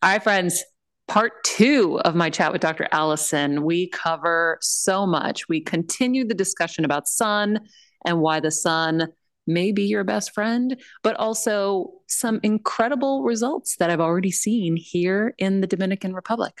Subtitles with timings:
[0.00, 0.62] All right, friends.
[1.08, 2.86] Part two of my chat with Dr.
[2.92, 3.64] Allison.
[3.64, 5.48] We cover so much.
[5.48, 7.58] We continue the discussion about sun
[8.06, 9.08] and why the sun
[9.48, 15.34] may be your best friend, but also some incredible results that I've already seen here
[15.36, 16.60] in the Dominican Republic.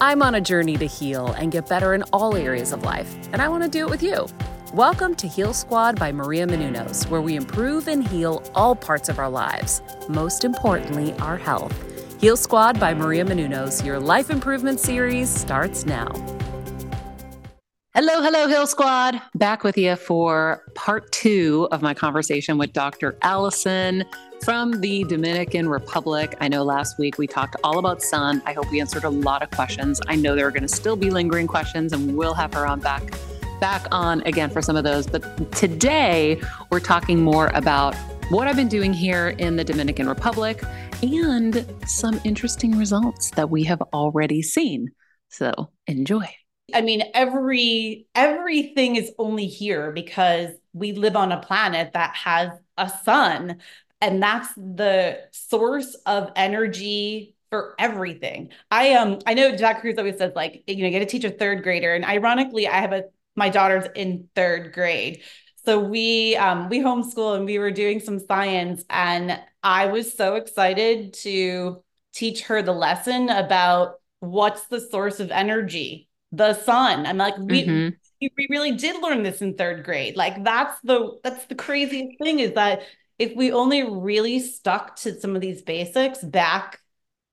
[0.00, 3.42] I'm on a journey to heal and get better in all areas of life, and
[3.42, 4.28] I want to do it with you.
[4.72, 9.18] Welcome to Heal Squad by Maria Menounos, where we improve and heal all parts of
[9.18, 11.74] our lives, most importantly, our health.
[12.20, 16.12] Heal Squad by Maria Menounos, your life improvement series starts now.
[17.92, 19.20] Hello, hello, Heal Squad.
[19.34, 23.18] Back with you for part two of my conversation with Dr.
[23.22, 24.04] Allison
[24.42, 26.34] from the Dominican Republic.
[26.40, 28.42] I know last week we talked all about sun.
[28.46, 30.00] I hope we answered a lot of questions.
[30.08, 32.80] I know there are going to still be lingering questions, and we'll have her on
[32.80, 33.02] back
[33.60, 35.06] back on again for some of those.
[35.06, 36.40] But today
[36.70, 37.94] we're talking more about
[38.30, 40.62] what I've been doing here in the Dominican Republic
[41.02, 44.92] and some interesting results that we have already seen.
[45.28, 46.28] So enjoy.
[46.74, 52.50] I mean, every everything is only here because we live on a planet that has
[52.76, 53.60] a sun
[54.00, 58.50] and that's the source of energy for everything.
[58.70, 61.30] I um I know Jack Kruse always says like you know get to teach a
[61.30, 63.04] third grader, and ironically, I have a
[63.36, 65.22] my daughter's in third grade.
[65.64, 70.36] So we um we homeschool and we were doing some science, and I was so
[70.36, 71.82] excited to
[72.12, 77.06] teach her the lesson about what's the source of energy, the sun.
[77.06, 77.64] I'm like we.
[77.64, 77.94] Mm-hmm.
[78.20, 80.16] We really did learn this in third grade.
[80.16, 82.80] Like that's the that's the craziest thing is that
[83.18, 86.80] if we only really stuck to some of these basics back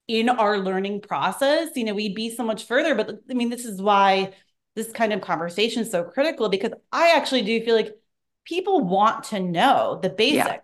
[0.07, 2.95] in our learning process, you know, we'd be so much further.
[2.95, 4.33] But I mean, this is why
[4.75, 7.95] this kind of conversation is so critical because I actually do feel like
[8.45, 10.47] people want to know the basics.
[10.47, 10.59] Yeah.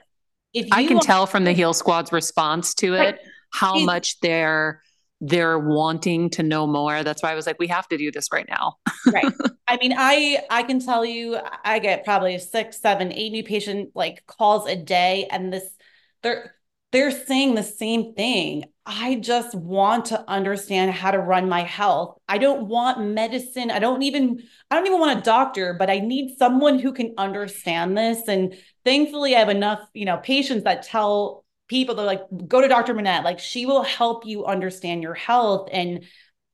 [0.53, 3.19] If I can tell from the Heal Squad's response to it right.
[3.53, 4.81] how much they're
[5.21, 7.03] they're wanting to know more.
[7.03, 8.75] That's why I was like, we have to do this right now.
[9.13, 9.31] right.
[9.67, 13.91] I mean, I I can tell you, I get probably six, seven, eight new patient
[13.95, 15.63] like calls a day, and this
[16.23, 16.55] they're
[16.91, 18.65] they're saying the same thing.
[18.85, 22.19] I just want to understand how to run my health.
[22.27, 23.71] I don't want medicine.
[23.71, 27.13] I don't even I don't even want a doctor, but I need someone who can
[27.17, 28.27] understand this.
[28.27, 31.40] And thankfully, I have enough, you know, patients that tell
[31.71, 32.93] people that like go to Dr.
[32.93, 33.23] Manette.
[33.23, 35.69] Like she will help you understand your health.
[35.71, 36.03] And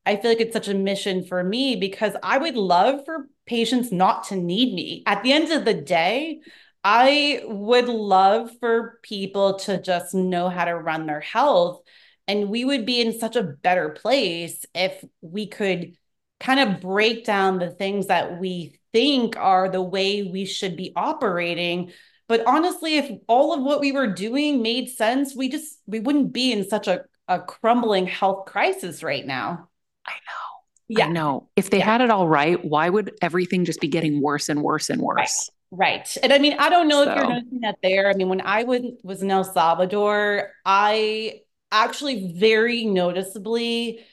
[0.06, 3.92] I feel like it's such a mission for me because I would love for patients
[3.92, 5.02] not to need me.
[5.08, 6.42] At the end of the day,
[6.84, 11.82] I would love for people to just know how to run their health.
[12.28, 15.98] And we would be in such a better place if we could
[16.40, 20.94] kind of break down the things that we think are the way we should be
[20.96, 21.92] operating
[22.28, 26.34] but honestly, if all of what we were doing made sense, we just we wouldn't
[26.34, 29.70] be in such a, a crumbling health crisis right now.
[30.06, 31.00] I know.
[31.00, 31.06] Yeah.
[31.06, 31.50] I know.
[31.56, 31.86] If they yeah.
[31.86, 35.50] had it all right, why would everything just be getting worse and worse and worse?
[35.70, 36.18] Right.
[36.24, 37.12] And I mean, I don't know so.
[37.12, 38.10] if you're noticing that there.
[38.10, 41.42] I mean, when I was, was in El Salvador, I
[41.72, 44.06] actually very noticeably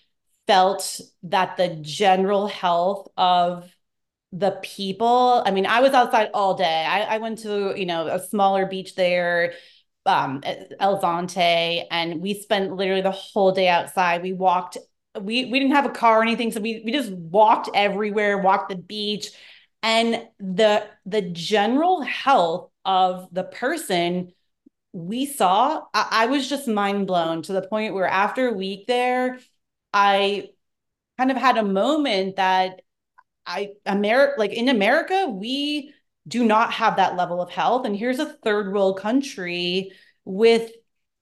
[0.46, 3.73] felt that the general health of
[4.36, 6.84] the people, I mean, I was outside all day.
[6.84, 9.54] I, I went to, you know, a smaller beach there,
[10.06, 10.42] um,
[10.80, 14.22] El Zonte, and we spent literally the whole day outside.
[14.22, 14.76] We walked,
[15.20, 16.50] we we didn't have a car or anything.
[16.50, 19.30] So we we just walked everywhere, walked the beach.
[19.84, 24.32] And the the general health of the person
[24.92, 28.86] we saw, I, I was just mind blown to the point where after a week
[28.88, 29.38] there,
[29.92, 30.50] I
[31.18, 32.80] kind of had a moment that
[33.46, 35.92] I America like in America, we
[36.26, 37.86] do not have that level of health.
[37.86, 39.92] And here's a third world country
[40.24, 40.70] without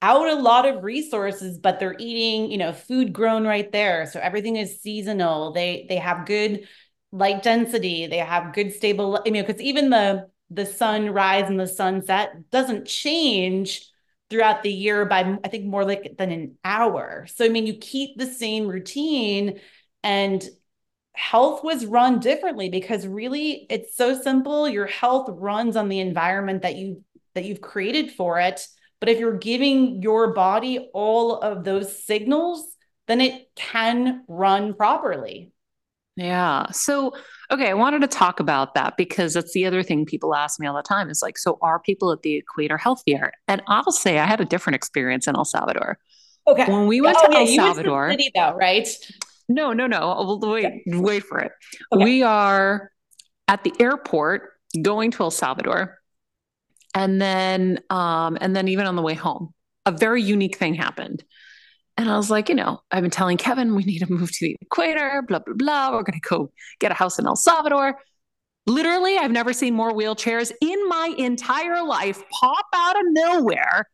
[0.03, 4.07] a lot of resources, but they're eating, you know, food grown right there.
[4.07, 5.53] So everything is seasonal.
[5.53, 6.69] They they have good
[7.11, 8.07] light density.
[8.07, 12.87] They have good stable, I mean, because even the the sunrise and the sunset doesn't
[12.87, 13.89] change
[14.31, 17.27] throughout the year by I think more like than an hour.
[17.35, 19.61] So I mean, you keep the same routine
[20.03, 20.43] and
[21.15, 24.69] health was run differently because really it's so simple.
[24.69, 27.05] Your health runs on the environment that you
[27.35, 28.67] that you've created for it.
[29.01, 32.69] But if you're giving your body all of those signals
[33.09, 35.51] then it can run properly.
[36.17, 36.71] Yeah.
[36.73, 37.15] So
[37.51, 40.67] okay i wanted to talk about that because that's the other thing people ask me
[40.67, 43.33] all the time is like so are people at the equator healthier?
[43.49, 45.99] And i'll say i had a different experience in el salvador.
[46.47, 46.71] Okay.
[46.71, 48.89] When we went oh, to yeah, el salvador though right
[49.53, 50.39] no, no, no.
[50.43, 50.83] Wait, okay.
[50.87, 51.53] wait for it.
[51.93, 52.05] Okay.
[52.05, 52.91] We are
[53.49, 54.51] at the airport
[54.81, 55.99] going to El Salvador,
[56.95, 59.53] and then, um, and then even on the way home,
[59.87, 61.25] a very unique thing happened.
[61.97, 64.47] And I was like, you know, I've been telling Kevin we need to move to
[64.47, 65.91] the equator, blah, blah, blah.
[65.91, 66.51] We're going to go
[66.81, 67.99] get a house in El Salvador.
[68.67, 73.87] Literally, I've never seen more wheelchairs in my entire life pop out of nowhere.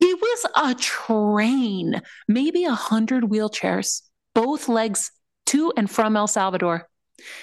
[0.00, 4.02] It was a train, maybe a hundred wheelchairs
[4.36, 5.10] both legs
[5.46, 6.88] to and from El Salvador.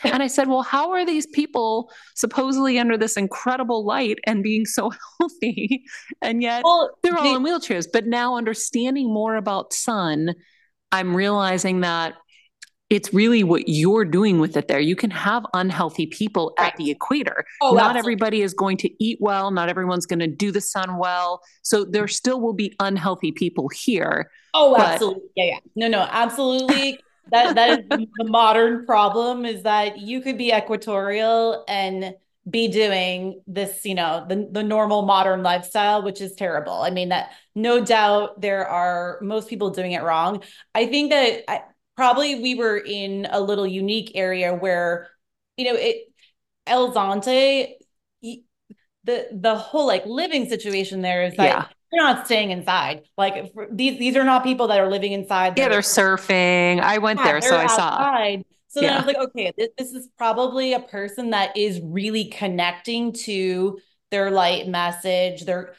[0.03, 4.65] And I said, Well, how are these people supposedly under this incredible light and being
[4.65, 5.83] so healthy?
[6.21, 7.87] And yet well, they're all they, in wheelchairs.
[7.91, 10.35] But now, understanding more about sun,
[10.91, 12.13] I'm realizing that
[12.93, 14.79] it's really what you're doing with it there.
[14.79, 16.67] You can have unhealthy people right.
[16.67, 17.43] at the equator.
[17.59, 17.99] Oh, not absolutely.
[17.99, 21.41] everybody is going to eat well, not everyone's going to do the sun well.
[21.63, 24.29] So there still will be unhealthy people here.
[24.53, 25.23] Oh, but- absolutely.
[25.35, 25.59] Yeah, yeah.
[25.75, 26.99] No, no, absolutely.
[27.31, 32.13] that that is the modern problem is that you could be equatorial and
[32.47, 36.73] be doing this, you know, the, the normal modern lifestyle, which is terrible.
[36.73, 40.43] I mean, that no doubt there are most people doing it wrong.
[40.75, 41.61] I think that I,
[41.95, 45.09] probably we were in a little unique area where,
[45.57, 46.11] you know, it
[46.65, 47.73] El Zonte,
[49.03, 51.67] the the whole like living situation there is like yeah.
[51.91, 53.03] you're not staying inside.
[53.17, 55.57] Like these these are not people that are living inside.
[55.57, 56.79] Yeah, they're surfing.
[56.81, 58.39] I went yeah, there, so I outside.
[58.39, 58.43] saw.
[58.69, 58.87] So yeah.
[58.87, 63.13] then I was like, okay, this, this is probably a person that is really connecting
[63.13, 63.79] to
[64.09, 65.45] their light message.
[65.45, 65.75] They're,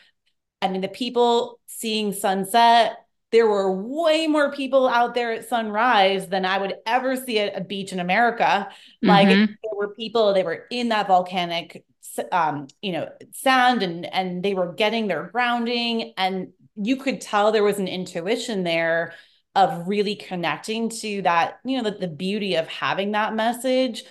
[0.62, 3.04] I mean, the people seeing sunset
[3.35, 7.61] there were way more people out there at sunrise than I would ever see at
[7.61, 8.69] a beach in America.
[9.03, 9.47] Like mm-hmm.
[9.47, 11.85] there were people, they were in that volcanic,
[12.31, 17.51] um, you know, sand and and they were getting their grounding, and you could tell
[17.51, 19.14] there was an intuition there
[19.57, 24.05] of really connecting to that, you know, the, the beauty of having that message.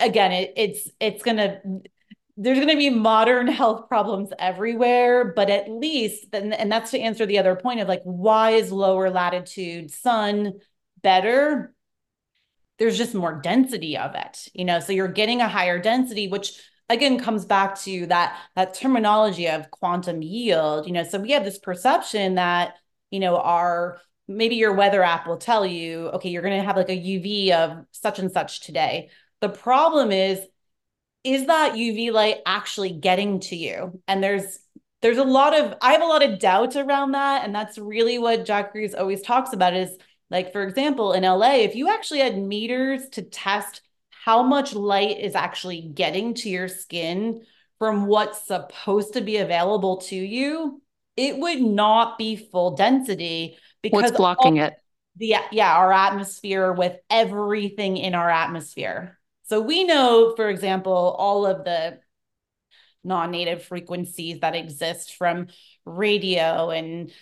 [0.00, 1.60] Again, it, it's it's gonna
[2.36, 7.00] there's going to be modern health problems everywhere, but at least, and, and that's to
[7.00, 10.54] answer the other point of like, why is lower latitude sun
[11.02, 11.74] better?
[12.78, 16.60] There's just more density of it, you know, so you're getting a higher density, which
[16.90, 21.44] again comes back to that that terminology of quantum yield, you know, so we have
[21.44, 22.74] this perception that,
[23.10, 26.76] you know, our maybe your weather app will tell you, okay, you're going to have
[26.76, 29.08] like a UV of such and such today.
[29.40, 30.40] The problem is
[31.26, 34.00] is that UV light actually getting to you?
[34.06, 34.60] And there's
[35.02, 37.44] there's a lot of I have a lot of doubt around that.
[37.44, 39.96] And that's really what Jack Kruse always talks about is
[40.30, 45.20] like, for example, in LA, if you actually had meters to test how much light
[45.20, 47.42] is actually getting to your skin
[47.78, 50.80] from what's supposed to be available to you,
[51.16, 54.74] it would not be full density because what's blocking all, it?
[55.16, 59.15] The yeah, our atmosphere with everything in our atmosphere.
[59.48, 61.98] So we know, for example, all of the
[63.04, 65.46] non-native frequencies that exist from
[65.84, 67.12] radio and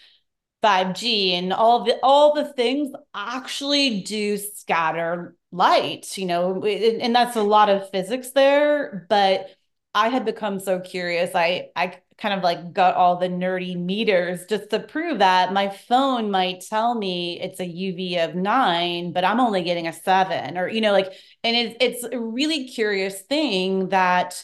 [0.63, 7.37] 5G and all the all the things actually do scatter light, you know, and, that's
[7.37, 9.51] a lot of physics there, but
[9.95, 11.35] I had become so curious.
[11.35, 15.69] I I kind of like got all the nerdy meters just to prove that my
[15.69, 20.57] phone might tell me it's a UV of nine, but I'm only getting a seven,
[20.57, 24.43] or you know, like, and it's it's a really curious thing that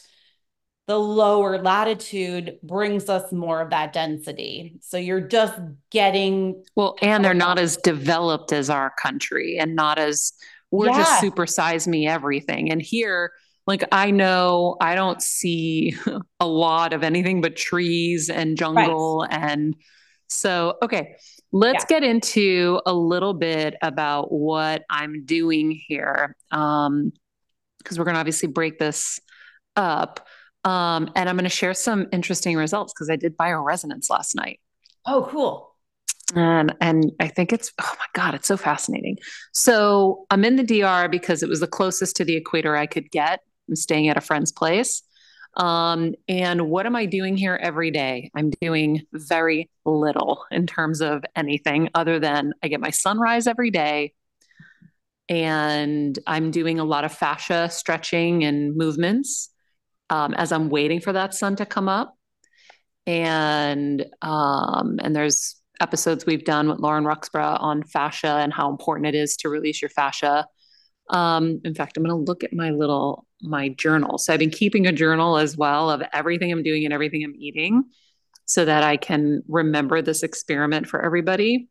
[0.87, 4.77] the lower latitude brings us more of that density.
[4.81, 5.57] So you're just
[5.89, 10.33] getting well, and they're not as developed as our country, and not as
[10.71, 10.97] we're yeah.
[10.97, 12.71] just supersize me everything.
[12.71, 13.31] And here
[13.71, 15.95] like I know I don't see
[16.39, 19.39] a lot of anything but trees and jungle right.
[19.39, 19.75] and
[20.27, 21.15] so okay
[21.53, 21.99] let's yeah.
[21.99, 27.13] get into a little bit about what I'm doing here um
[27.77, 29.19] because we're going to obviously break this
[29.77, 30.27] up
[30.65, 34.59] um and I'm going to share some interesting results because I did bioresonance last night.
[35.05, 35.69] Oh cool.
[36.35, 39.17] And and I think it's oh my god, it's so fascinating.
[39.53, 43.09] So I'm in the DR because it was the closest to the equator I could
[43.11, 45.03] get I'm staying at a friend's place.
[45.57, 48.31] Um, and what am I doing here every day?
[48.33, 53.69] I'm doing very little in terms of anything other than I get my sunrise every
[53.69, 54.13] day.
[55.27, 59.49] And I'm doing a lot of fascia stretching and movements
[60.09, 62.15] um, as I'm waiting for that sun to come up.
[63.07, 69.07] And um, and there's episodes we've done with Lauren Roxburgh on fascia and how important
[69.07, 70.45] it is to release your fascia.
[71.11, 74.17] Um, in fact, I'm going to look at my little my journal.
[74.17, 77.35] So I've been keeping a journal as well of everything I'm doing and everything I'm
[77.37, 77.83] eating
[78.45, 81.69] so that I can remember this experiment for everybody.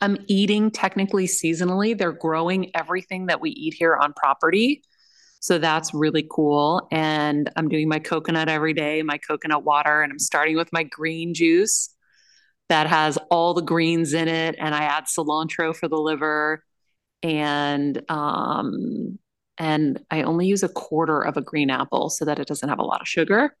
[0.00, 1.96] I'm eating technically seasonally.
[1.96, 4.82] They're growing everything that we eat here on property.
[5.40, 6.88] So that's really cool.
[6.90, 10.82] And I'm doing my coconut every day, my coconut water, and I'm starting with my
[10.82, 11.90] green juice
[12.68, 14.56] that has all the greens in it.
[14.58, 16.64] And I add cilantro for the liver.
[17.22, 19.18] And um,
[19.58, 22.78] and I only use a quarter of a green apple so that it doesn't have
[22.78, 23.56] a lot of sugar.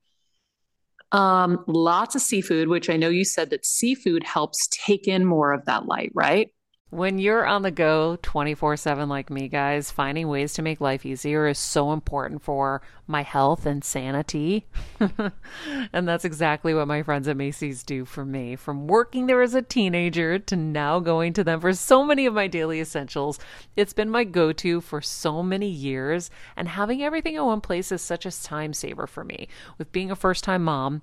[1.12, 5.52] Um, lots of seafood, which I know you said that seafood helps take in more
[5.52, 6.50] of that light, right?
[6.96, 11.04] When you're on the go 24 7 like me, guys, finding ways to make life
[11.04, 14.64] easier is so important for my health and sanity.
[15.92, 18.56] and that's exactly what my friends at Macy's do for me.
[18.56, 22.32] From working there as a teenager to now going to them for so many of
[22.32, 23.38] my daily essentials,
[23.76, 26.30] it's been my go to for so many years.
[26.56, 29.48] And having everything in one place is such a time saver for me.
[29.76, 31.02] With being a first time mom,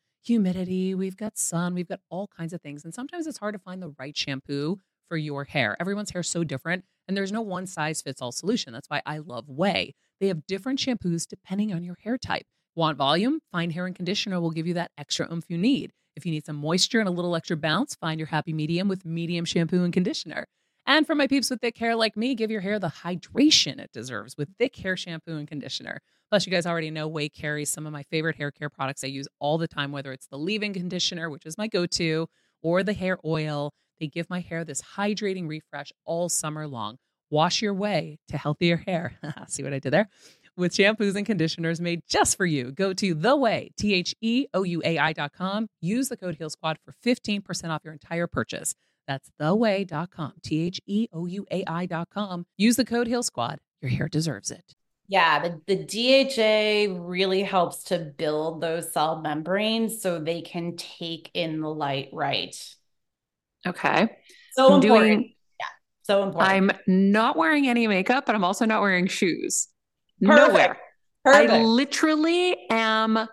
[0.23, 2.83] humidity, we've got sun, we've got all kinds of things.
[2.83, 5.75] And sometimes it's hard to find the right shampoo for your hair.
[5.79, 8.73] Everyone's hair is so different, and there's no one size fits all solution.
[8.73, 9.91] That's why I love Ouai.
[10.19, 12.45] They have different shampoos depending on your hair type.
[12.75, 13.39] Want volume?
[13.51, 15.91] Fine Hair and Conditioner will give you that extra oomph you need.
[16.15, 19.05] If you need some moisture and a little extra bounce, find your happy medium with
[19.05, 20.45] medium shampoo and conditioner.
[20.85, 23.91] And for my peeps with thick hair like me, give your hair the hydration it
[23.93, 26.01] deserves with thick hair shampoo and conditioner.
[26.29, 29.07] Plus, you guys already know Ouai carries some of my favorite hair care products I
[29.07, 32.27] use all the time, whether it's the leave in conditioner, which is my go to,
[32.63, 33.73] or the hair oil.
[33.99, 36.97] They give my hair this hydrating refresh all summer long.
[37.29, 39.17] Wash your way to healthier hair.
[39.47, 40.09] See what I did there?
[40.57, 42.71] with shampoos and conditioners made just for you.
[42.71, 45.67] Go to the way, T H E O U A I.com.
[45.81, 48.73] Use the code Heal Squad for 15% off your entire purchase.
[49.11, 52.45] That's theouai.com, T H E O U A I.com.
[52.57, 53.59] Use the code Heal Squad.
[53.81, 54.73] Your hair deserves it.
[55.09, 61.29] Yeah, the, the DHA really helps to build those cell membranes so they can take
[61.33, 62.55] in the light right.
[63.67, 64.07] Okay.
[64.53, 65.09] So I'm important.
[65.09, 65.65] Doing, yeah,
[66.03, 66.53] so important.
[66.53, 69.67] I'm not wearing any makeup, but I'm also not wearing shoes.
[70.21, 70.47] Perfect.
[70.47, 70.77] Nowhere.
[71.25, 71.51] Perfect.
[71.51, 73.27] I literally am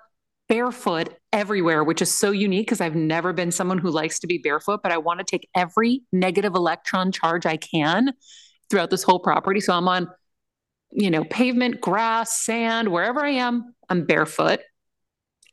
[0.49, 4.39] barefoot everywhere, which is so unique because I've never been someone who likes to be
[4.39, 8.13] barefoot, but I want to take every negative electron charge I can
[8.71, 9.61] throughout this whole property.
[9.61, 10.09] So I'm on
[10.91, 14.61] you know, pavement, grass, sand, wherever I am, I'm barefoot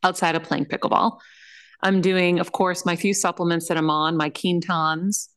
[0.03, 1.19] outside of playing pickleball.
[1.81, 5.29] I'm doing, of course, my few supplements that I'm on, my Quintons.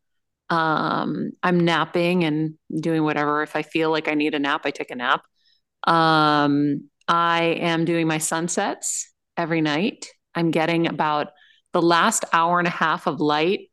[0.51, 3.43] Um, I'm napping and doing whatever.
[3.43, 5.23] If I feel like I need a nap, I take a nap.
[5.85, 10.09] Um, I am doing my sunsets every night.
[10.35, 11.29] I'm getting about
[11.73, 13.69] the last hour and a half of light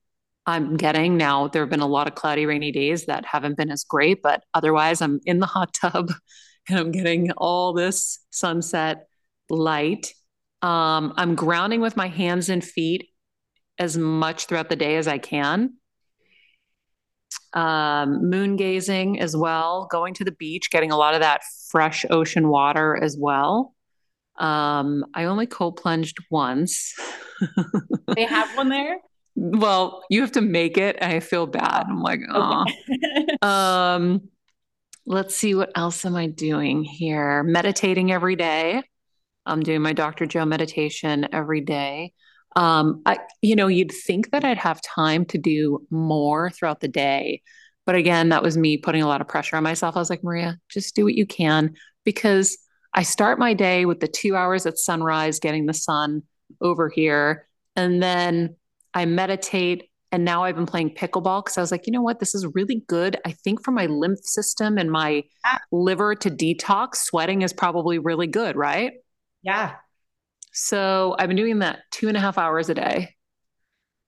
[0.46, 1.48] I'm getting now.
[1.48, 4.44] There have been a lot of cloudy, rainy days that haven't been as great, but
[4.54, 6.12] otherwise, I'm in the hot tub
[6.70, 9.08] and I'm getting all this sunset
[9.50, 10.14] light.
[10.62, 13.10] Um, I'm grounding with my hands and feet
[13.78, 15.76] as much throughout the day as I can.
[17.54, 22.06] Um, moon gazing as well, going to the beach, getting a lot of that fresh
[22.10, 23.75] ocean water as well.
[24.38, 26.94] Um, I only cold plunged once.
[28.16, 28.98] they have one there?
[29.36, 31.02] well, you have to make it.
[31.02, 31.86] I feel bad.
[31.90, 32.64] I'm like, oh.
[32.64, 33.38] Okay.
[33.42, 34.30] um,
[35.06, 37.44] let's see what else am I doing here?
[37.44, 38.82] Meditating every day.
[39.46, 40.26] I'm doing my Dr.
[40.26, 42.14] Joe meditation every day.
[42.56, 46.88] Um, I, you know, you'd think that I'd have time to do more throughout the
[46.88, 47.42] day.
[47.86, 49.96] But again, that was me putting a lot of pressure on myself.
[49.96, 52.58] I was like, Maria, just do what you can because
[52.96, 56.24] I start my day with the two hours at sunrise, getting the sun
[56.62, 57.48] over here.
[57.76, 58.56] And then
[58.94, 59.90] I meditate.
[60.14, 62.20] And now I've been playing pickleball because I was like, you know what?
[62.20, 63.18] This is really good.
[63.26, 65.24] I think for my lymph system and my
[65.74, 68.94] liver to detox, sweating is probably really good, right?
[69.44, 69.74] Yeah.
[70.54, 73.16] So I've been doing that two and a half hours a day.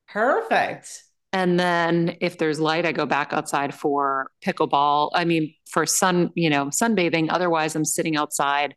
[0.08, 1.04] Perfect.
[1.38, 5.12] And then if there's light, I go back outside for pickleball.
[5.14, 7.28] I mean, for sun, you know, sunbathing.
[7.30, 8.76] Otherwise, I'm sitting outside,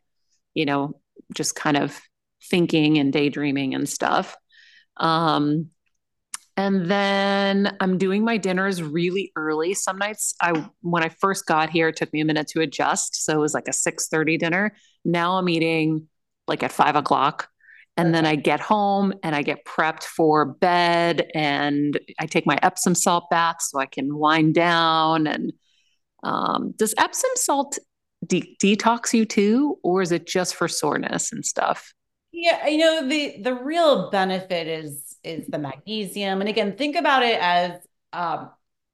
[0.53, 1.01] you know,
[1.33, 1.99] just kind of
[2.51, 4.37] thinking and daydreaming and stuff.
[4.97, 5.71] Um,
[6.55, 9.73] and then I'm doing my dinners really early.
[9.73, 13.25] Some nights I when I first got here, it took me a minute to adjust.
[13.25, 14.75] So it was like a 6:30 dinner.
[15.03, 16.09] Now I'm eating
[16.47, 17.49] like at five o'clock.
[17.97, 22.57] And then I get home and I get prepped for bed and I take my
[22.63, 25.27] Epsom salt bath so I can wind down.
[25.27, 25.53] And
[26.23, 27.77] um, does Epsom salt
[28.25, 31.93] de- detox you too, or is it just for soreness and stuff?
[32.31, 36.39] Yeah, you know, the the real benefit is is the magnesium.
[36.39, 37.73] And again, think about it as
[38.13, 38.51] um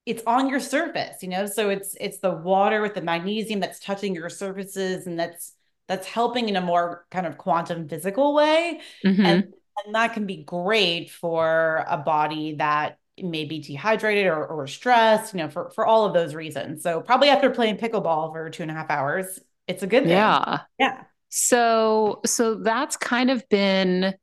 [0.08, 3.80] it's on your surface, you know, so it's it's the water with the magnesium that's
[3.80, 5.54] touching your surfaces and that's
[5.88, 8.82] that's helping in a more kind of quantum physical way.
[9.06, 9.26] Mm-hmm.
[9.26, 9.54] And
[9.86, 15.34] and that can be great for a body that may be dehydrated or, or stressed,
[15.34, 16.84] you know, for, for all of those reasons.
[16.84, 20.12] So probably after playing pickleball for two and a half hours, it's a good thing.
[20.12, 20.62] Yeah.
[20.80, 21.04] Yeah.
[21.30, 24.16] So so that's kind of been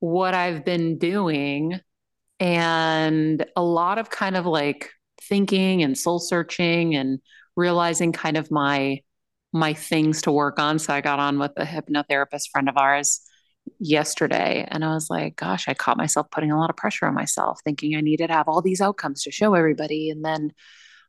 [0.00, 1.80] what I've been doing
[2.40, 7.20] and a lot of kind of like thinking and soul searching and
[7.56, 9.00] realizing kind of my
[9.52, 10.78] my things to work on.
[10.78, 13.20] So I got on with a hypnotherapist friend of ours
[13.78, 17.14] yesterday and I was like, gosh, I caught myself putting a lot of pressure on
[17.14, 20.10] myself, thinking I needed to have all these outcomes to show everybody.
[20.10, 20.52] And then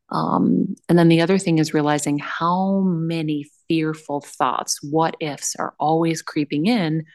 [0.10, 5.74] um, and then the other thing is realizing how many fearful thoughts, what ifs are
[5.80, 7.06] always creeping in.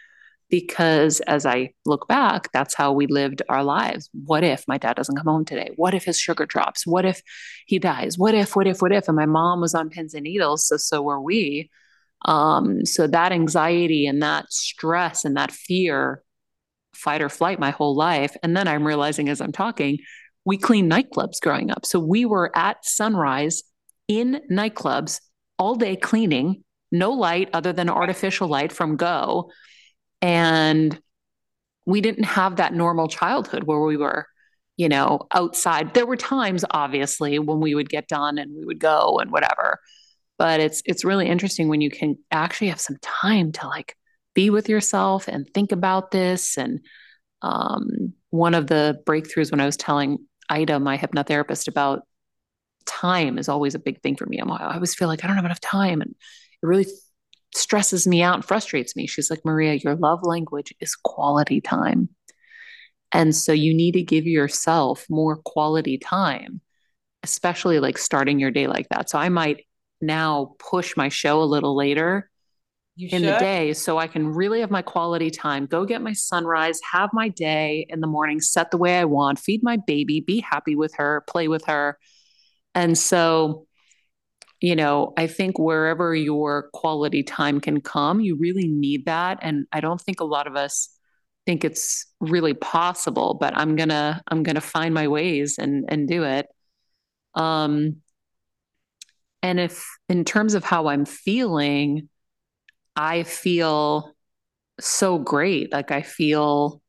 [0.51, 4.09] Because as I look back, that's how we lived our lives.
[4.13, 5.73] What if my dad doesn't come home today?
[5.77, 6.87] What if his sugar drops?
[6.87, 7.23] What if
[7.67, 8.17] he dies?
[8.17, 9.09] What if, what if, what if?
[9.09, 10.67] And my mom was on pins and needles.
[10.67, 11.71] So, so were we.
[12.25, 16.23] Um, so that anxiety and that stress and that fear,
[16.95, 18.35] fight or flight my whole life.
[18.43, 19.99] And then I'm realizing as I'm talking,
[20.45, 21.85] we cleaned nightclubs growing up.
[21.85, 23.63] So we were at sunrise
[24.09, 25.21] in nightclubs
[25.59, 29.51] all day cleaning, no light other than artificial light from Go.
[30.21, 30.99] And
[31.87, 34.27] we didn't have that normal childhood where we were,
[34.77, 35.95] you know, outside.
[35.95, 39.79] There were times, obviously, when we would get done and we would go and whatever.
[40.39, 43.97] But it's it's really interesting when you can actually have some time to like
[44.35, 46.57] be with yourself and think about this.
[46.59, 46.81] And
[47.43, 52.03] um, one of the breakthroughs when I was telling Ida, my hypnotherapist, about
[52.87, 54.39] time is always a big thing for me.
[54.39, 56.01] I'm, I always feel like I don't have enough time.
[56.01, 56.87] And it really
[57.55, 59.07] stresses me out and frustrates me.
[59.07, 62.09] She's like, Maria, your love language is quality time.
[63.13, 66.61] And so you need to give yourself more quality time,
[67.23, 69.09] especially like starting your day like that.
[69.09, 69.65] So I might
[70.01, 72.31] now push my show a little later
[72.99, 73.35] you in should.
[73.35, 77.11] the day so I can really have my quality time, go get my sunrise, have
[77.13, 80.75] my day in the morning, set the way I want, feed my baby, be happy
[80.75, 81.97] with her, play with her.
[82.75, 83.68] And so
[84.61, 89.39] you know, I think wherever your quality time can come, you really need that.
[89.41, 90.89] And I don't think a lot of us
[91.47, 96.25] think it's really possible, but I'm gonna I'm gonna find my ways and and do
[96.25, 96.47] it.
[97.35, 98.03] Um
[99.43, 102.09] and if in terms of how I'm feeling,
[102.97, 104.15] I feel
[104.81, 105.73] so great.
[105.73, 106.83] Like I feel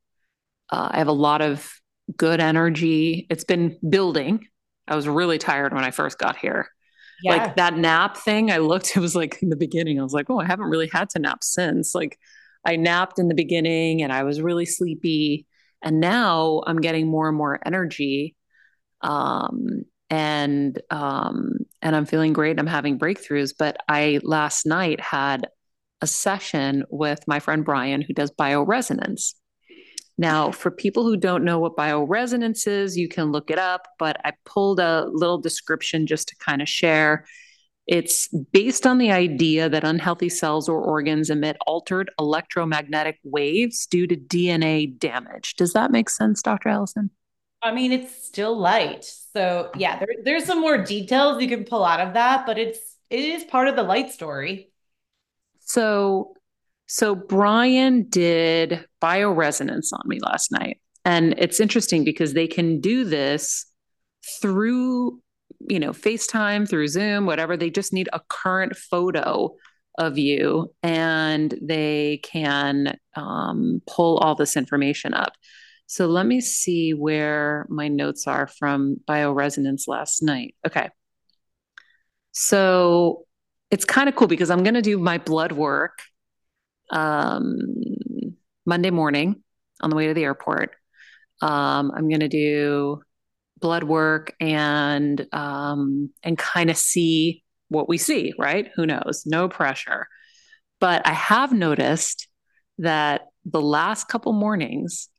[0.71, 1.71] uh, I have a lot of
[2.17, 3.27] good energy.
[3.29, 4.47] It's been building.
[4.87, 6.69] I was really tired when I first got here.
[7.23, 7.31] Yeah.
[7.35, 10.29] Like that nap thing, I looked, it was like in the beginning, I was like,
[10.29, 11.93] oh, I haven't really had to nap since.
[11.93, 12.17] Like
[12.65, 15.45] I napped in the beginning and I was really sleepy.
[15.81, 18.35] And now I'm getting more and more energy.
[19.01, 21.51] Um, and um,
[21.81, 22.59] and I'm feeling great.
[22.59, 23.53] I'm having breakthroughs.
[23.57, 25.47] But I last night had
[26.01, 29.33] a session with my friend Brian, who does bioresonance.
[30.19, 34.19] Now, for people who don't know what bioresonance is, you can look it up, but
[34.25, 37.25] I pulled a little description just to kind of share.
[37.87, 44.07] It's based on the idea that unhealthy cells or organs emit altered electromagnetic waves due
[44.07, 45.55] to DNA damage.
[45.55, 46.67] Does that make sense, Dr.
[46.67, 47.11] Allison?
[47.61, 49.05] I mean, it's still light.
[49.05, 52.97] So, yeah, there, there's some more details you can pull out of that, but it's
[53.09, 54.73] it is part of the light story.
[55.61, 56.35] So,
[56.91, 60.81] so Brian did bioresonance on me last night.
[61.05, 63.67] And it's interesting because they can do this
[64.41, 65.21] through,
[65.69, 67.55] you know, FaceTime, through Zoom, whatever.
[67.55, 69.55] They just need a current photo
[69.99, 75.33] of you and they can um, pull all this information up.
[75.85, 80.55] So let me see where my notes are from bioresonance last night.
[80.65, 80.89] Okay.
[82.31, 83.25] So
[83.69, 85.99] it's kind of cool because I'm going to do my blood work
[86.89, 87.59] um,
[88.65, 89.43] Monday morning
[89.81, 90.71] on the way to the airport.
[91.41, 93.01] Um, I'm going to do
[93.59, 98.33] blood work and um, and kind of see what we see.
[98.37, 98.69] Right?
[98.75, 99.23] Who knows?
[99.25, 100.07] No pressure.
[100.79, 102.27] But I have noticed
[102.77, 105.09] that the last couple mornings,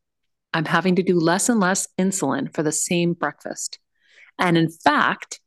[0.53, 3.79] I'm having to do less and less insulin for the same breakfast.
[4.39, 5.41] And in fact,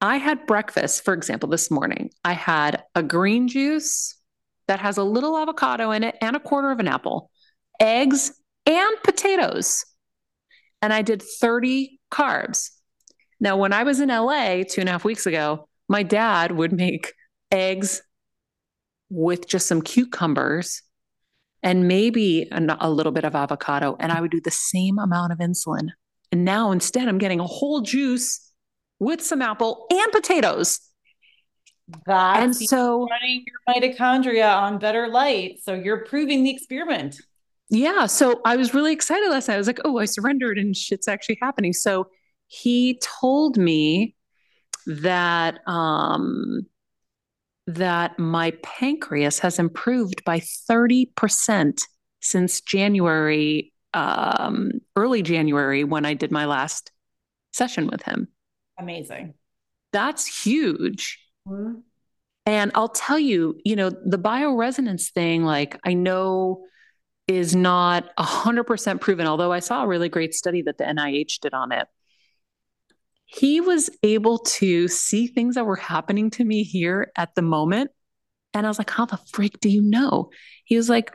[0.00, 2.10] I had breakfast, for example, this morning.
[2.24, 4.17] I had a green juice
[4.68, 7.30] that has a little avocado in it and a quarter of an apple,
[7.80, 8.32] eggs,
[8.66, 9.84] and potatoes.
[10.80, 12.70] And I did 30 carbs.
[13.40, 16.72] Now, when I was in LA two and a half weeks ago, my dad would
[16.72, 17.14] make
[17.50, 18.02] eggs
[19.10, 20.82] with just some cucumbers
[21.62, 25.32] and maybe a, a, little bit of avocado, and I would do the same amount
[25.32, 25.88] of insulin.
[26.30, 28.52] And now instead, I'm getting a whole juice
[29.00, 30.80] with some apple and potatoes.
[32.06, 35.60] That's and so running your mitochondria on better light.
[35.62, 37.20] So you're proving the experiment.
[37.70, 38.06] Yeah.
[38.06, 39.54] So I was really excited last night.
[39.54, 41.72] I was like, oh, I surrendered and shit's actually happening.
[41.72, 42.08] So
[42.46, 44.14] he told me
[44.86, 46.66] that um
[47.66, 51.82] that my pancreas has improved by 30%
[52.20, 56.90] since January, um, early January, when I did my last
[57.52, 58.28] session with him.
[58.78, 59.34] Amazing.
[59.92, 61.18] That's huge.
[61.48, 61.80] Mm-hmm.
[62.46, 66.64] And I'll tell you, you know, the bioresonance thing, like I know
[67.26, 71.52] is not 100% proven, although I saw a really great study that the NIH did
[71.52, 71.86] on it.
[73.26, 77.90] He was able to see things that were happening to me here at the moment.
[78.54, 80.30] And I was like, how the freak do you know?
[80.64, 81.12] He was like,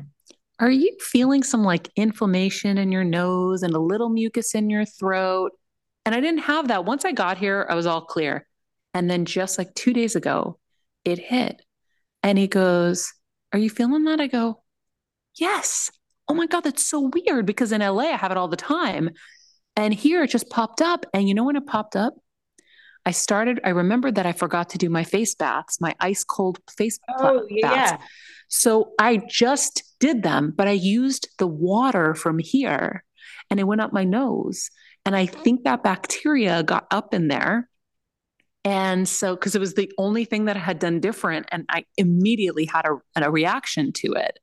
[0.59, 4.85] are you feeling some like inflammation in your nose and a little mucus in your
[4.85, 5.51] throat?
[6.05, 6.85] And I didn't have that.
[6.85, 8.45] Once I got here, I was all clear.
[8.93, 10.59] And then just like two days ago,
[11.03, 11.61] it hit.
[12.21, 13.13] And he goes,
[13.51, 14.19] Are you feeling that?
[14.19, 14.63] I go,
[15.35, 15.91] Yes.
[16.27, 19.09] Oh my God, that's so weird because in LA, I have it all the time.
[19.75, 21.05] And here it just popped up.
[21.13, 22.13] And you know when it popped up?
[23.05, 26.59] I started, I remembered that I forgot to do my face baths, my ice cold
[26.77, 27.69] face oh, yeah.
[27.69, 28.03] baths.
[28.47, 33.03] So I just did them, but I used the water from here
[33.49, 34.69] and it went up my nose.
[35.05, 37.69] And I think that bacteria got up in there
[38.65, 41.85] and so, because it was the only thing that I had done different, and I
[41.97, 44.39] immediately had a, a reaction to it.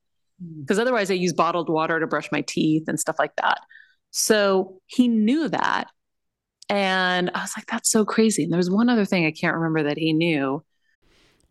[0.59, 0.81] Because hmm.
[0.81, 3.59] otherwise, I use bottled water to brush my teeth and stuff like that.
[4.11, 5.85] So he knew that.
[6.69, 8.43] And I was like, that's so crazy.
[8.43, 10.63] And there was one other thing I can't remember that he knew.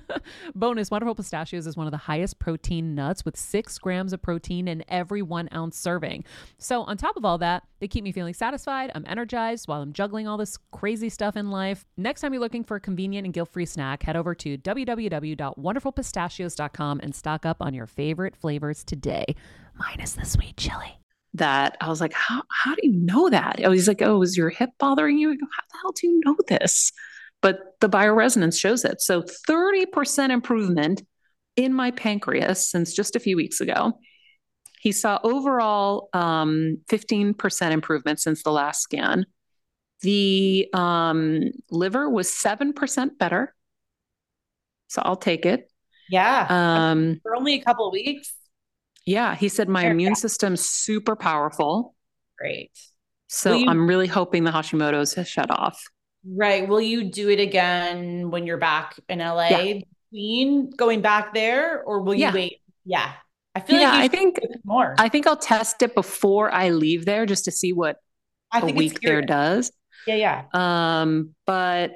[0.54, 4.68] Bonus Wonderful Pistachios is one of the highest protein nuts with six grams of protein
[4.68, 6.24] in every one ounce serving.
[6.58, 8.92] So, on top of all that, they keep me feeling satisfied.
[8.94, 11.84] I'm energized while I'm juggling all this crazy stuff in life.
[11.96, 17.00] Next time you're looking for a convenient and guilt free snack, head over to www.wonderfulpistachios.com
[17.02, 19.24] and stock up on your favorite flavors today,
[19.76, 20.98] minus the sweet chili
[21.34, 23.60] that I was like, how, how do you know that?
[23.64, 25.36] I was like, oh, is your hip bothering you?
[25.36, 26.92] Go, how the hell do you know this?
[27.42, 29.00] But the bioresonance shows it.
[29.02, 31.02] So 30% improvement
[31.56, 33.98] in my pancreas since just a few weeks ago.
[34.80, 39.26] He saw overall um, 15% improvement since the last scan.
[40.00, 43.54] The um, liver was 7% better.
[44.88, 45.70] So I'll take it.
[46.10, 46.46] Yeah.
[46.48, 48.34] Um, for only a couple of weeks.
[49.06, 49.34] Yeah.
[49.34, 51.94] He said my immune system's super powerful.
[52.38, 52.72] Great.
[53.28, 55.82] So you- I'm really hoping the Hashimoto's has shut off.
[56.24, 56.68] Right.
[56.68, 59.48] Will you do it again when you're back in LA?
[59.48, 59.80] Yeah.
[60.10, 62.34] Between going back there, or will you yeah.
[62.34, 62.60] wait?
[62.84, 63.12] Yeah.
[63.54, 64.94] I feel yeah, like I think more.
[64.98, 67.96] I think I'll test it before I leave there just to see what
[68.50, 69.70] I a week there does.
[70.06, 70.44] Yeah, yeah.
[70.54, 71.92] Um, but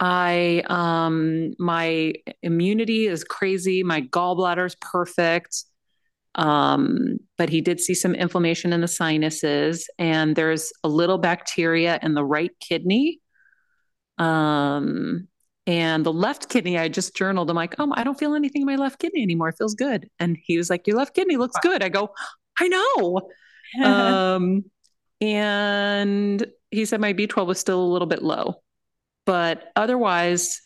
[0.00, 3.82] I um my immunity is crazy.
[3.82, 5.64] My gallbladder is perfect.
[6.34, 11.98] Um, but he did see some inflammation in the sinuses, and there's a little bacteria
[12.02, 13.20] in the right kidney
[14.18, 15.28] um,
[15.66, 17.50] and the left kidney, I just journaled.
[17.50, 19.48] I'm like, oh, I don't feel anything in my left kidney anymore.
[19.48, 20.08] It feels good.
[20.20, 21.82] And he was like, your left kidney looks good.
[21.82, 22.10] I go,
[22.58, 23.30] I know.
[23.84, 24.64] um,
[25.20, 28.62] and he said my B12 was still a little bit low,
[29.24, 30.60] but otherwise,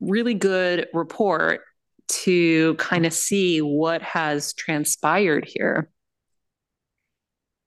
[0.00, 1.60] really good report
[2.08, 5.90] to kind of see what has transpired here.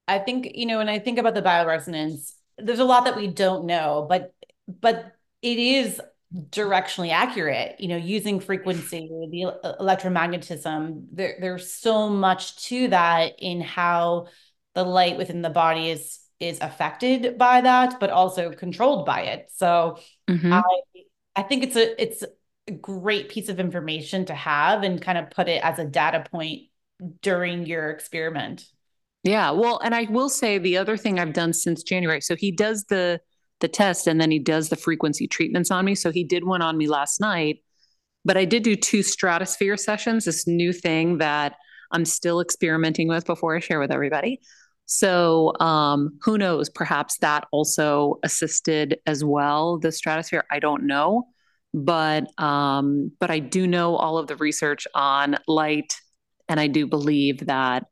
[0.08, 3.28] I think, you know, when I think about the bioresonance, there's a lot that we
[3.28, 4.34] don't know, but
[4.68, 6.02] but it is
[6.50, 13.62] directionally accurate you know using frequency the electromagnetism there, there's so much to that in
[13.62, 14.28] how
[14.74, 19.50] the light within the body is is affected by that but also controlled by it
[19.54, 19.98] so
[20.28, 20.52] mm-hmm.
[20.52, 20.64] i
[21.36, 22.24] i think it's a it's
[22.68, 26.26] a great piece of information to have and kind of put it as a data
[26.30, 26.64] point
[27.22, 28.66] during your experiment
[29.24, 32.52] yeah well and i will say the other thing i've done since january so he
[32.52, 33.22] does the
[33.62, 35.96] the test and then he does the frequency treatments on me.
[35.96, 37.64] So he did one on me last night,
[38.24, 41.56] but I did do two stratosphere sessions, this new thing that
[41.92, 44.42] I'm still experimenting with before I share with everybody.
[44.86, 46.70] So um, who knows?
[46.70, 49.80] Perhaps that also assisted as well.
[49.80, 51.28] The stratosphere, I don't know,
[51.74, 55.96] but um, but I do know all of the research on light,
[56.48, 57.86] and I do believe that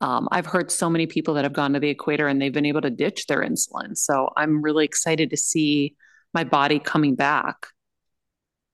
[0.00, 2.66] um, I've heard so many people that have gone to the equator and they've been
[2.66, 3.96] able to ditch their insulin.
[3.96, 5.96] So I'm really excited to see
[6.32, 7.68] my body coming back.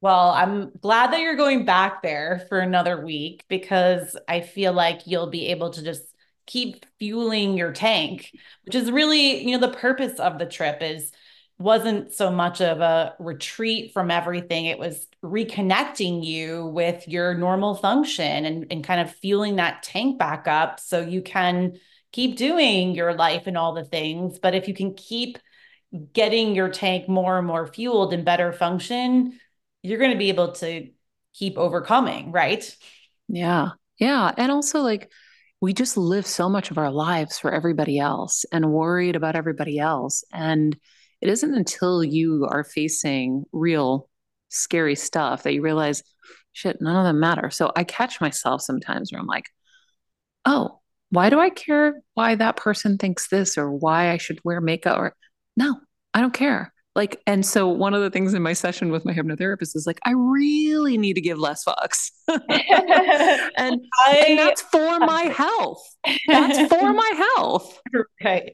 [0.01, 5.07] Well, I'm glad that you're going back there for another week because I feel like
[5.07, 6.03] you'll be able to just
[6.47, 8.31] keep fueling your tank,
[8.65, 11.11] which is really, you know, the purpose of the trip is
[11.59, 14.67] wasn't so much of a retreat from everything.
[14.67, 20.19] It was reconnecting you with your normal function and, and kind of fueling that tank
[20.19, 21.79] back up so you can
[22.13, 24.39] keep doing your life and all the things.
[24.39, 25.39] But if you can keep
[26.13, 29.39] getting your tank more and more fueled and better function,
[29.83, 30.89] you're going to be able to
[31.35, 32.77] keep overcoming, right?
[33.29, 33.71] Yeah.
[33.99, 34.33] Yeah.
[34.37, 35.11] And also, like,
[35.61, 39.79] we just live so much of our lives for everybody else and worried about everybody
[39.79, 40.25] else.
[40.33, 40.77] And
[41.25, 44.11] it isn't until you are facing real
[44.51, 46.03] scary stuff that you realize,
[46.53, 47.49] shit, none of them matter.
[47.49, 49.47] So I catch myself sometimes where I'm like,
[50.45, 54.61] oh, why do I care why that person thinks this or why I should wear
[54.61, 55.17] makeup or
[55.57, 55.81] no,
[56.13, 59.13] I don't care like and so one of the things in my session with my
[59.13, 62.11] hypnotherapist is like i really need to give less fucks.
[63.57, 65.97] And, I, and that's for my health.
[66.27, 67.81] That's for my health.
[68.23, 68.53] Right.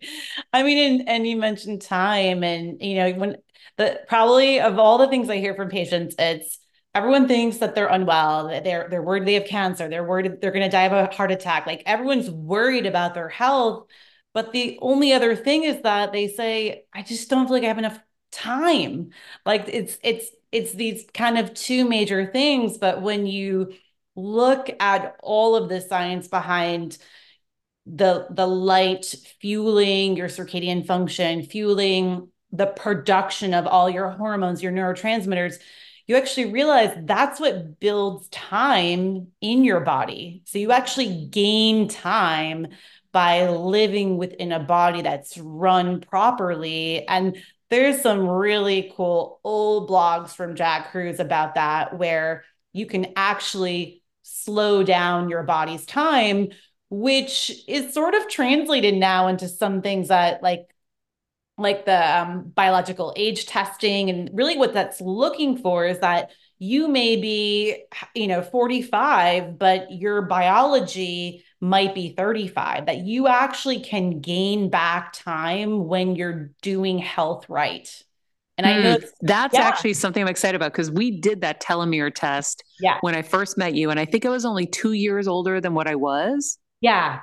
[0.52, 3.36] I mean and, and you mentioned time and you know when
[3.76, 6.58] the probably of all the things i hear from patients it's
[6.94, 10.50] everyone thinks that they're unwell, that they're they're worried they have cancer, they're worried they're
[10.50, 11.66] going to die of a heart attack.
[11.66, 13.86] Like everyone's worried about their health,
[14.32, 17.68] but the only other thing is that they say, I just don't feel like I
[17.68, 17.98] have enough
[18.30, 19.10] time.
[19.44, 23.72] Like it's it's it's these kind of two major things, but when you
[24.16, 26.98] look at all of the science behind
[27.86, 34.72] the the light fueling your circadian function, fueling the production of all your hormones, your
[34.72, 35.56] neurotransmitters,
[36.06, 40.42] you actually realize that's what builds time in your body.
[40.46, 42.68] So you actually gain time
[43.12, 47.06] by living within a body that's run properly.
[47.06, 47.36] And
[47.70, 54.02] there's some really cool old blogs from Jack Kruse about that, where you can actually
[54.22, 56.48] slow down your body's time,
[56.88, 60.66] which is sort of translated now into some things that like
[61.56, 66.88] like the um, biological age testing and really what that's looking for is that you
[66.88, 74.20] may be you know 45 but your biology might be 35 that you actually can
[74.20, 78.02] gain back time when you're doing health right
[78.60, 79.06] and I know hmm.
[79.22, 79.62] that's yeah.
[79.62, 82.98] actually something I'm excited about because we did that telomere test yeah.
[83.00, 83.88] when I first met you.
[83.88, 86.58] And I think I was only two years older than what I was.
[86.82, 87.20] Yeah.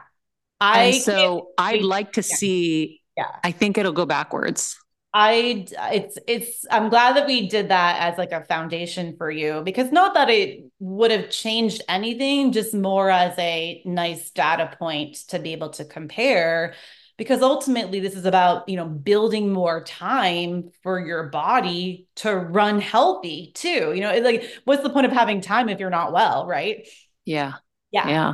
[0.60, 2.36] I and so I'd like to yeah.
[2.36, 3.26] see yeah.
[3.44, 4.78] I think it'll go backwards.
[5.20, 9.64] I it's it's I'm glad that we did that as like a foundation for you
[9.66, 15.16] because not that it would have changed anything just more as a nice data point
[15.30, 16.76] to be able to compare
[17.18, 22.80] because ultimately this is about you know building more time for your body to run
[22.80, 26.46] healthy too you know like what's the point of having time if you're not well
[26.46, 26.88] right
[27.26, 27.54] yeah
[27.92, 28.34] yeah yeah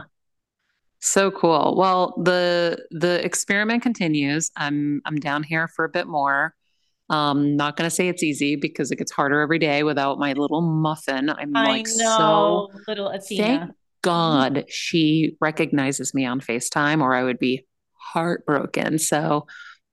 [1.05, 1.75] so cool.
[1.77, 4.51] Well, the the experiment continues.
[4.55, 6.55] I'm I'm down here for a bit more.
[7.13, 10.33] Um, not going to say it's easy because it gets harder every day without my
[10.33, 11.29] little muffin.
[11.29, 13.43] I'm I like know, so little Athena.
[13.43, 13.71] Thank
[14.01, 18.97] God she recognizes me on FaceTime, or I would be heartbroken.
[18.97, 19.45] So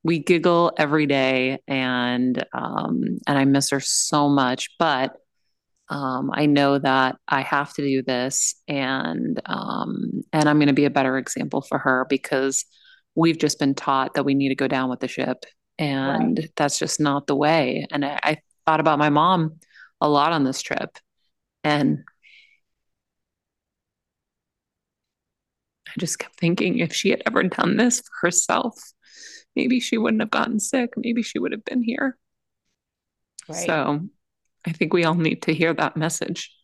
[0.03, 4.71] we giggle every day, and um, and I miss her so much.
[4.79, 5.15] But
[5.91, 10.73] um, I know that I have to do this, and um, and I'm going to
[10.73, 12.65] be a better example for her because
[13.15, 15.45] we've just been taught that we need to go down with the ship,
[15.81, 16.51] and right.
[16.57, 17.87] that's just not the way.
[17.91, 19.59] And I, I thought about my mom
[20.01, 20.99] a lot on this trip,
[21.65, 22.05] and
[25.89, 28.79] I just kept thinking if she had ever done this for herself,
[29.57, 30.91] maybe she wouldn't have gotten sick.
[30.97, 32.17] Maybe she would have been here.
[33.49, 33.67] Right.
[33.67, 34.01] So
[34.67, 36.55] I think we all need to hear that message.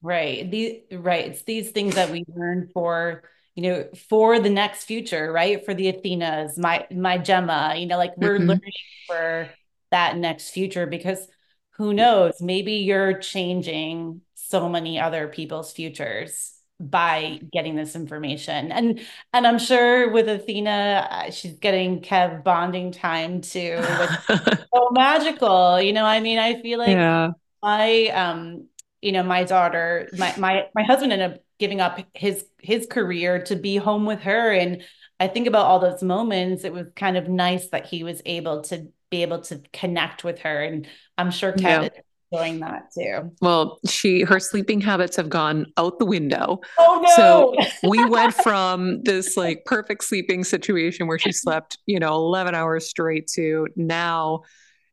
[0.00, 0.48] Right.
[0.50, 1.26] The right.
[1.26, 3.24] It's these things that we learn for,
[3.56, 5.64] you know, for the next future, right?
[5.64, 8.48] For the Athenas, my my Gemma, you know, like we're mm-hmm.
[8.48, 8.72] learning
[9.06, 9.50] for
[9.90, 11.26] that next future because
[11.70, 19.00] who knows, maybe you're changing so many other people's futures by getting this information and
[19.32, 23.82] and i'm sure with athena uh, she's getting kev bonding time too
[24.28, 27.30] so magical you know i mean i feel like yeah.
[27.62, 28.66] my um
[29.00, 33.42] you know my daughter my my my husband ended up giving up his his career
[33.42, 34.82] to be home with her and
[35.20, 38.62] i think about all those moments it was kind of nice that he was able
[38.62, 40.86] to be able to connect with her and
[41.18, 42.00] i'm sure kevin yeah
[42.32, 43.32] enjoying that too.
[43.40, 46.60] Well, she her sleeping habits have gone out the window.
[46.78, 47.10] Oh no.
[47.16, 47.54] So
[47.88, 52.88] we went from this like perfect sleeping situation where she slept, you know, 11 hours
[52.88, 54.42] straight to now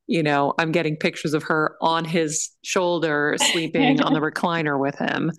[0.08, 4.98] you know, I'm getting pictures of her on his shoulder sleeping on the recliner with
[4.98, 5.32] him.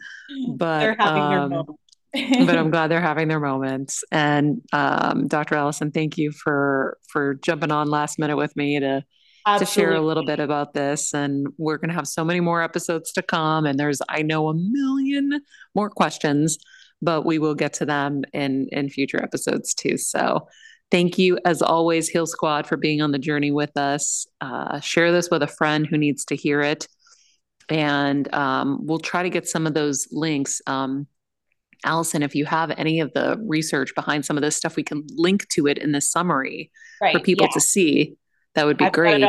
[0.57, 1.67] But um,
[2.13, 4.03] but I'm glad they're having their moments.
[4.11, 5.57] And um, Dr.
[5.57, 9.03] Alison, thank you for for jumping on last minute with me to
[9.47, 9.67] Absolutely.
[9.67, 11.13] to share a little bit about this.
[11.13, 13.67] And we're going to have so many more episodes to come.
[13.67, 15.43] And there's, I know, a million
[15.75, 16.57] more questions,
[17.03, 19.99] but we will get to them in in future episodes too.
[19.99, 20.49] So.
[20.91, 24.27] Thank you, as always, Heal Squad, for being on the journey with us.
[24.41, 26.87] Uh, share this with a friend who needs to hear it.
[27.69, 30.61] And um, we'll try to get some of those links.
[30.67, 31.07] Um,
[31.85, 35.05] Alison, if you have any of the research behind some of this stuff, we can
[35.17, 36.71] link to it in the summary
[37.01, 37.55] right, for people yeah.
[37.55, 38.17] to see.
[38.55, 39.27] That would be I've great.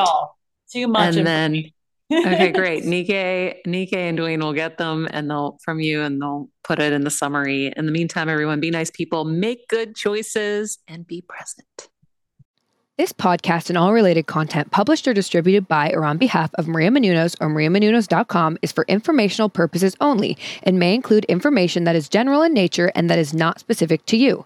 [0.72, 1.16] Too much.
[1.16, 1.64] And then,
[2.12, 2.84] okay, great.
[2.84, 6.94] Nikkei, Nikkei and Dwayne will get them and they'll from you and they'll put it
[6.94, 7.74] in the summary.
[7.76, 11.90] In the meantime, everyone, be nice people, make good choices, and be present.
[12.98, 16.90] This podcast and all related content published or distributed by or on behalf of Maria
[16.90, 22.42] Menounos or mariamenounos.com is for informational purposes only and may include information that is general
[22.42, 24.46] in nature and that is not specific to you.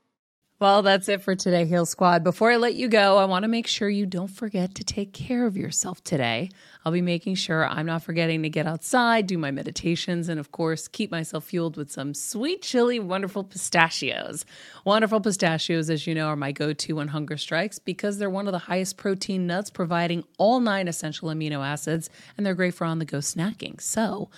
[0.61, 2.23] Well, that's it for today, Heal Squad.
[2.23, 5.11] Before I let you go, I want to make sure you don't forget to take
[5.11, 6.51] care of yourself today.
[6.85, 10.51] I'll be making sure I'm not forgetting to get outside, do my meditations, and of
[10.51, 14.45] course, keep myself fueled with some sweet, chili, wonderful pistachios.
[14.85, 18.47] Wonderful pistachios, as you know, are my go to when hunger strikes because they're one
[18.47, 22.07] of the highest protein nuts, providing all nine essential amino acids,
[22.37, 23.81] and they're great for on the go snacking.
[23.81, 24.29] So,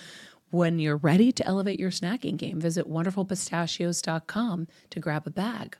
[0.50, 5.76] when you're ready to elevate your snacking game, visit wonderfulpistachios.com to grab a bag.